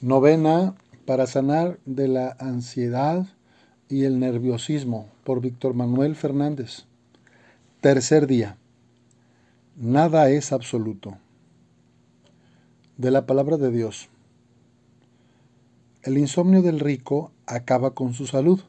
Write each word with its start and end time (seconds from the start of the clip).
Novena 0.00 0.76
para 1.06 1.26
sanar 1.26 1.80
de 1.84 2.06
la 2.06 2.36
ansiedad 2.38 3.26
y 3.88 4.04
el 4.04 4.20
nerviosismo 4.20 5.08
por 5.24 5.40
Víctor 5.40 5.74
Manuel 5.74 6.14
Fernández. 6.14 6.84
Tercer 7.80 8.28
día. 8.28 8.56
Nada 9.76 10.30
es 10.30 10.52
absoluto. 10.52 11.18
De 12.96 13.10
la 13.10 13.26
palabra 13.26 13.56
de 13.56 13.72
Dios. 13.72 14.08
El 16.04 16.16
insomnio 16.16 16.62
del 16.62 16.78
rico 16.78 17.32
acaba 17.46 17.94
con 17.94 18.14
su 18.14 18.28
salud. 18.28 18.60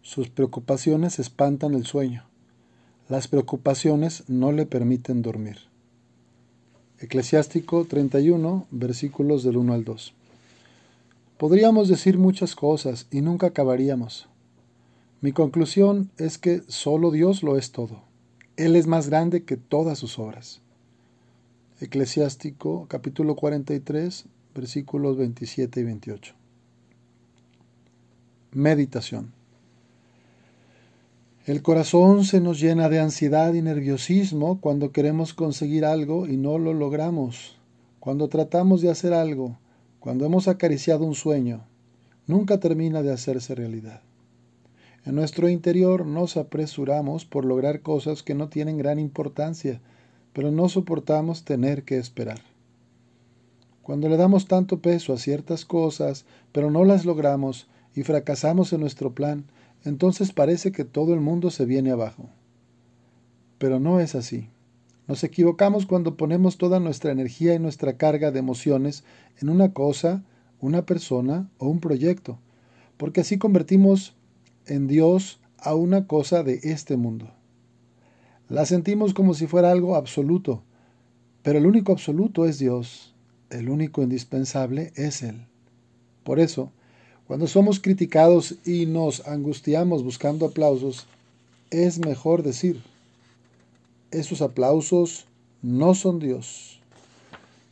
Sus 0.00 0.30
preocupaciones 0.30 1.18
espantan 1.18 1.74
el 1.74 1.84
sueño. 1.84 2.24
Las 3.10 3.28
preocupaciones 3.28 4.24
no 4.26 4.52
le 4.52 4.64
permiten 4.64 5.20
dormir. 5.20 5.58
Eclesiástico 6.98 7.84
31, 7.84 8.66
versículos 8.70 9.42
del 9.42 9.58
1 9.58 9.74
al 9.74 9.84
2. 9.84 10.14
Podríamos 11.42 11.88
decir 11.88 12.18
muchas 12.18 12.54
cosas 12.54 13.08
y 13.10 13.20
nunca 13.20 13.48
acabaríamos. 13.48 14.28
Mi 15.20 15.32
conclusión 15.32 16.08
es 16.16 16.38
que 16.38 16.62
solo 16.68 17.10
Dios 17.10 17.42
lo 17.42 17.58
es 17.58 17.72
todo. 17.72 18.04
Él 18.56 18.76
es 18.76 18.86
más 18.86 19.08
grande 19.08 19.42
que 19.42 19.56
todas 19.56 19.98
sus 19.98 20.20
obras. 20.20 20.60
Eclesiástico 21.80 22.86
capítulo 22.88 23.34
43 23.34 24.26
versículos 24.54 25.16
27 25.16 25.80
y 25.80 25.82
28. 25.82 26.34
Meditación. 28.52 29.32
El 31.44 31.60
corazón 31.62 32.22
se 32.24 32.40
nos 32.40 32.60
llena 32.60 32.88
de 32.88 33.00
ansiedad 33.00 33.52
y 33.52 33.62
nerviosismo 33.62 34.60
cuando 34.60 34.92
queremos 34.92 35.34
conseguir 35.34 35.86
algo 35.86 36.28
y 36.28 36.36
no 36.36 36.58
lo 36.58 36.72
logramos, 36.72 37.56
cuando 37.98 38.28
tratamos 38.28 38.80
de 38.80 38.90
hacer 38.90 39.12
algo 39.12 39.56
cuando 40.02 40.26
hemos 40.26 40.48
acariciado 40.48 41.04
un 41.04 41.14
sueño, 41.14 41.60
nunca 42.26 42.58
termina 42.58 43.02
de 43.02 43.12
hacerse 43.12 43.54
realidad. 43.54 44.00
En 45.06 45.14
nuestro 45.14 45.48
interior 45.48 46.06
nos 46.06 46.36
apresuramos 46.36 47.24
por 47.24 47.44
lograr 47.44 47.82
cosas 47.82 48.24
que 48.24 48.34
no 48.34 48.48
tienen 48.48 48.78
gran 48.78 48.98
importancia, 48.98 49.80
pero 50.32 50.50
no 50.50 50.68
soportamos 50.68 51.44
tener 51.44 51.84
que 51.84 51.98
esperar. 51.98 52.40
Cuando 53.82 54.08
le 54.08 54.16
damos 54.16 54.48
tanto 54.48 54.80
peso 54.80 55.12
a 55.12 55.18
ciertas 55.18 55.64
cosas, 55.64 56.24
pero 56.50 56.72
no 56.72 56.84
las 56.84 57.04
logramos 57.04 57.68
y 57.94 58.02
fracasamos 58.02 58.72
en 58.72 58.80
nuestro 58.80 59.14
plan, 59.14 59.44
entonces 59.84 60.32
parece 60.32 60.72
que 60.72 60.84
todo 60.84 61.14
el 61.14 61.20
mundo 61.20 61.48
se 61.52 61.64
viene 61.64 61.92
abajo. 61.92 62.28
Pero 63.58 63.78
no 63.78 64.00
es 64.00 64.16
así. 64.16 64.48
Nos 65.08 65.24
equivocamos 65.24 65.86
cuando 65.86 66.16
ponemos 66.16 66.58
toda 66.58 66.78
nuestra 66.78 67.10
energía 67.12 67.54
y 67.54 67.58
nuestra 67.58 67.96
carga 67.96 68.30
de 68.30 68.38
emociones 68.38 69.04
en 69.40 69.48
una 69.48 69.72
cosa, 69.72 70.22
una 70.60 70.86
persona 70.86 71.50
o 71.58 71.68
un 71.68 71.80
proyecto, 71.80 72.38
porque 72.96 73.22
así 73.22 73.36
convertimos 73.36 74.14
en 74.66 74.86
Dios 74.86 75.40
a 75.58 75.74
una 75.74 76.06
cosa 76.06 76.42
de 76.42 76.60
este 76.62 76.96
mundo. 76.96 77.32
La 78.48 78.64
sentimos 78.66 79.14
como 79.14 79.34
si 79.34 79.46
fuera 79.46 79.72
algo 79.72 79.96
absoluto, 79.96 80.62
pero 81.42 81.58
el 81.58 81.66
único 81.66 81.92
absoluto 81.92 82.46
es 82.46 82.58
Dios, 82.58 83.14
el 83.50 83.68
único 83.68 84.02
indispensable 84.02 84.92
es 84.94 85.22
Él. 85.22 85.46
Por 86.22 86.38
eso, 86.38 86.70
cuando 87.26 87.46
somos 87.46 87.80
criticados 87.80 88.56
y 88.64 88.86
nos 88.86 89.26
angustiamos 89.26 90.04
buscando 90.04 90.46
aplausos, 90.46 91.06
es 91.70 91.98
mejor 91.98 92.42
decir, 92.42 92.82
esos 94.12 94.42
aplausos 94.42 95.26
no 95.62 95.94
son 95.94 96.18
Dios, 96.18 96.80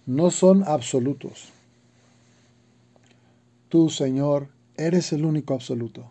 no 0.07 0.31
son 0.31 0.65
absolutos. 0.67 1.51
Tú, 3.69 3.91
Señor, 3.91 4.49
eres 4.77 5.13
el 5.13 5.25
único 5.25 5.55
absoluto. 5.55 6.11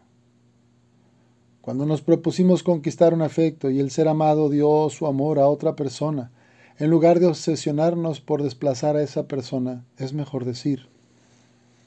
Cuando 1.61 1.85
nos 1.85 2.01
propusimos 2.01 2.63
conquistar 2.63 3.13
un 3.13 3.21
afecto 3.21 3.69
y 3.69 3.79
el 3.79 3.91
ser 3.91 4.07
amado 4.07 4.49
dio 4.49 4.89
su 4.89 5.07
amor 5.07 5.39
a 5.39 5.47
otra 5.47 5.75
persona, 5.75 6.31
en 6.77 6.89
lugar 6.89 7.19
de 7.19 7.27
obsesionarnos 7.27 8.21
por 8.21 8.41
desplazar 8.41 8.95
a 8.95 9.03
esa 9.03 9.27
persona, 9.27 9.83
es 9.97 10.13
mejor 10.13 10.45
decir, 10.45 10.87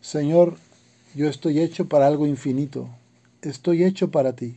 Señor, 0.02 0.56
yo 1.14 1.28
estoy 1.28 1.60
hecho 1.60 1.88
para 1.88 2.06
algo 2.06 2.26
infinito, 2.26 2.88
estoy 3.40 3.84
hecho 3.84 4.10
para 4.10 4.34
ti. 4.34 4.56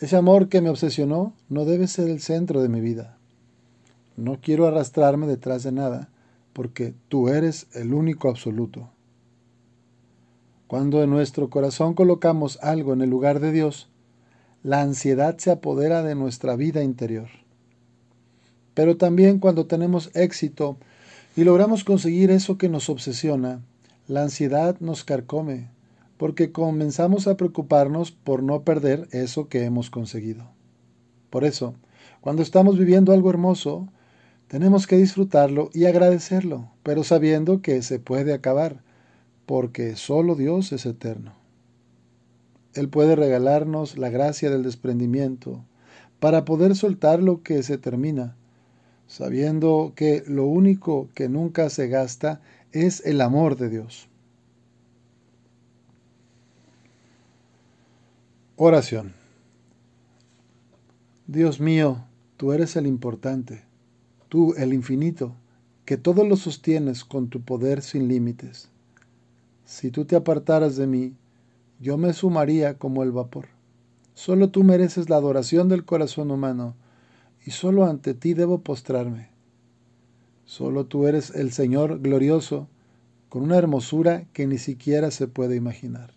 Ese 0.00 0.16
amor 0.16 0.48
que 0.48 0.62
me 0.62 0.70
obsesionó 0.70 1.34
no 1.50 1.66
debe 1.66 1.86
ser 1.86 2.08
el 2.08 2.20
centro 2.20 2.62
de 2.62 2.70
mi 2.70 2.80
vida. 2.80 3.18
No 4.16 4.40
quiero 4.40 4.66
arrastrarme 4.66 5.26
detrás 5.26 5.62
de 5.62 5.72
nada, 5.72 6.08
porque 6.54 6.94
tú 7.08 7.28
eres 7.28 7.66
el 7.74 7.92
único 7.92 8.30
absoluto. 8.30 8.88
Cuando 10.66 11.02
en 11.02 11.10
nuestro 11.10 11.50
corazón 11.50 11.92
colocamos 11.92 12.58
algo 12.62 12.94
en 12.94 13.02
el 13.02 13.10
lugar 13.10 13.40
de 13.40 13.52
Dios, 13.52 13.90
la 14.62 14.80
ansiedad 14.80 15.36
se 15.36 15.50
apodera 15.50 16.02
de 16.02 16.14
nuestra 16.14 16.56
vida 16.56 16.82
interior. 16.82 17.28
Pero 18.72 18.96
también 18.96 19.38
cuando 19.38 19.66
tenemos 19.66 20.10
éxito 20.14 20.78
y 21.36 21.44
logramos 21.44 21.84
conseguir 21.84 22.30
eso 22.30 22.56
que 22.56 22.70
nos 22.70 22.88
obsesiona, 22.88 23.60
la 24.08 24.22
ansiedad 24.22 24.76
nos 24.80 25.04
carcome, 25.04 25.68
porque 26.20 26.52
comenzamos 26.52 27.26
a 27.26 27.38
preocuparnos 27.38 28.12
por 28.12 28.42
no 28.42 28.62
perder 28.62 29.08
eso 29.10 29.48
que 29.48 29.64
hemos 29.64 29.88
conseguido. 29.88 30.50
Por 31.30 31.44
eso, 31.44 31.72
cuando 32.20 32.42
estamos 32.42 32.78
viviendo 32.78 33.14
algo 33.14 33.30
hermoso, 33.30 33.88
tenemos 34.46 34.86
que 34.86 34.98
disfrutarlo 34.98 35.70
y 35.72 35.86
agradecerlo, 35.86 36.68
pero 36.82 37.04
sabiendo 37.04 37.62
que 37.62 37.80
se 37.80 37.98
puede 38.00 38.34
acabar, 38.34 38.82
porque 39.46 39.96
solo 39.96 40.34
Dios 40.34 40.72
es 40.72 40.84
eterno. 40.84 41.32
Él 42.74 42.90
puede 42.90 43.16
regalarnos 43.16 43.96
la 43.96 44.10
gracia 44.10 44.50
del 44.50 44.62
desprendimiento 44.62 45.64
para 46.18 46.44
poder 46.44 46.76
soltar 46.76 47.22
lo 47.22 47.42
que 47.42 47.62
se 47.62 47.78
termina, 47.78 48.36
sabiendo 49.06 49.94
que 49.96 50.22
lo 50.26 50.44
único 50.44 51.08
que 51.14 51.30
nunca 51.30 51.70
se 51.70 51.88
gasta 51.88 52.42
es 52.72 53.02
el 53.06 53.22
amor 53.22 53.56
de 53.56 53.70
Dios. 53.70 54.09
Oración. 58.62 59.14
Dios 61.26 61.60
mío, 61.60 62.04
tú 62.36 62.52
eres 62.52 62.76
el 62.76 62.86
importante, 62.86 63.64
tú 64.28 64.52
el 64.54 64.74
infinito, 64.74 65.34
que 65.86 65.96
todo 65.96 66.26
lo 66.26 66.36
sostienes 66.36 67.06
con 67.06 67.30
tu 67.30 67.40
poder 67.40 67.80
sin 67.80 68.06
límites. 68.06 68.68
Si 69.64 69.90
tú 69.90 70.04
te 70.04 70.14
apartaras 70.14 70.76
de 70.76 70.86
mí, 70.86 71.14
yo 71.80 71.96
me 71.96 72.12
sumaría 72.12 72.76
como 72.76 73.02
el 73.02 73.12
vapor. 73.12 73.46
Solo 74.12 74.50
tú 74.50 74.62
mereces 74.62 75.08
la 75.08 75.16
adoración 75.16 75.70
del 75.70 75.86
corazón 75.86 76.30
humano, 76.30 76.74
y 77.46 77.52
solo 77.52 77.86
ante 77.86 78.12
ti 78.12 78.34
debo 78.34 78.60
postrarme. 78.60 79.30
Solo 80.44 80.84
tú 80.84 81.06
eres 81.06 81.30
el 81.30 81.52
Señor 81.52 82.00
glorioso, 82.00 82.68
con 83.30 83.40
una 83.40 83.56
hermosura 83.56 84.26
que 84.34 84.46
ni 84.46 84.58
siquiera 84.58 85.10
se 85.10 85.28
puede 85.28 85.56
imaginar. 85.56 86.12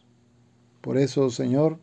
Por 0.82 0.98
eso, 0.98 1.30
Señor, 1.30 1.80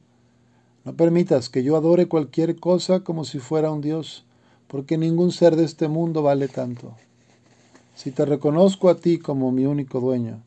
no 0.84 0.94
permitas 0.94 1.48
que 1.48 1.62
yo 1.62 1.76
adore 1.76 2.06
cualquier 2.06 2.56
cosa 2.56 3.00
como 3.00 3.24
si 3.24 3.38
fuera 3.38 3.70
un 3.70 3.80
Dios, 3.80 4.24
porque 4.66 4.96
ningún 4.96 5.32
ser 5.32 5.56
de 5.56 5.64
este 5.64 5.88
mundo 5.88 6.22
vale 6.22 6.48
tanto. 6.48 6.94
Si 7.94 8.10
te 8.10 8.24
reconozco 8.24 8.88
a 8.88 8.96
ti 8.96 9.18
como 9.18 9.52
mi 9.52 9.66
único 9.66 10.00
dueño, 10.00 10.42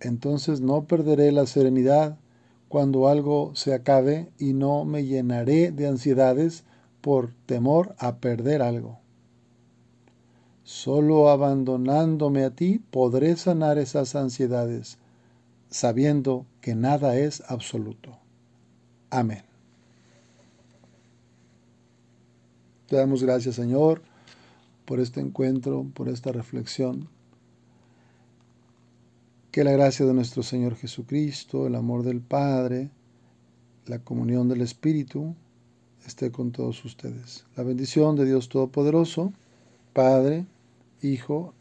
entonces 0.00 0.60
no 0.60 0.84
perderé 0.84 1.30
la 1.32 1.46
serenidad 1.46 2.18
cuando 2.68 3.08
algo 3.08 3.52
se 3.54 3.74
acabe 3.74 4.30
y 4.38 4.52
no 4.52 4.84
me 4.84 5.04
llenaré 5.04 5.70
de 5.72 5.86
ansiedades 5.86 6.64
por 7.00 7.32
temor 7.46 7.94
a 7.98 8.16
perder 8.16 8.62
algo. 8.62 8.98
Solo 10.64 11.30
abandonándome 11.30 12.44
a 12.44 12.50
ti 12.50 12.82
podré 12.90 13.36
sanar 13.36 13.78
esas 13.78 14.14
ansiedades, 14.14 14.98
sabiendo 15.70 16.44
que 16.60 16.74
nada 16.74 17.16
es 17.16 17.42
absoluto. 17.48 18.18
Amén. 19.10 19.42
Te 22.86 22.96
damos 22.96 23.22
gracias, 23.22 23.54
Señor, 23.54 24.02
por 24.84 25.00
este 25.00 25.20
encuentro, 25.20 25.86
por 25.94 26.08
esta 26.08 26.32
reflexión. 26.32 27.08
Que 29.50 29.64
la 29.64 29.72
gracia 29.72 30.06
de 30.06 30.14
nuestro 30.14 30.42
Señor 30.42 30.76
Jesucristo, 30.76 31.66
el 31.66 31.74
amor 31.74 32.02
del 32.02 32.20
Padre, 32.20 32.90
la 33.86 33.98
comunión 33.98 34.48
del 34.48 34.60
Espíritu 34.60 35.34
esté 36.06 36.30
con 36.30 36.52
todos 36.52 36.84
ustedes. 36.84 37.44
La 37.56 37.62
bendición 37.62 38.16
de 38.16 38.24
Dios 38.24 38.48
Todopoderoso, 38.48 39.32
Padre, 39.92 40.46
Hijo, 41.02 41.54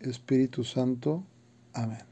Espíritu 0.00 0.64
Santo. 0.64 1.24
Amén. 1.72 2.09